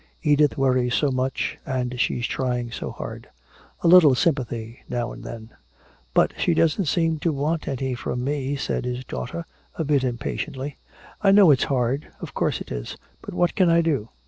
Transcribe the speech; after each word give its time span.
Edith 0.23 0.57
worries 0.57 0.95
so 0.95 1.11
much 1.11 1.59
and 1.63 1.99
she's 2.01 2.25
trying 2.25 2.71
so 2.71 2.89
hard. 2.89 3.29
A 3.81 3.87
little 3.87 4.15
sympathy 4.15 4.79
now 4.89 5.11
and 5.11 5.23
then" 5.23 5.51
"But 6.15 6.33
she 6.39 6.55
doesn't 6.55 6.85
seem 6.85 7.19
to 7.19 7.31
want 7.31 7.67
any 7.67 7.93
from 7.93 8.23
me," 8.23 8.55
said 8.55 8.83
his 8.83 9.05
daughter, 9.05 9.45
a 9.75 9.83
bit 9.83 10.03
impatiently. 10.03 10.77
"I 11.21 11.31
know 11.31 11.51
it's 11.51 11.65
hard 11.65 12.07
of 12.19 12.33
course 12.33 12.61
it 12.61 12.71
is. 12.71 12.97
But 13.21 13.35
what 13.35 13.53
can 13.53 13.69
I 13.69 13.81
do? 13.81 14.09